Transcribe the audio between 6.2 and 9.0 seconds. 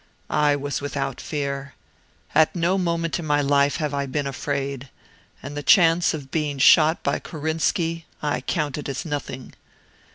being shot by Korinski I counted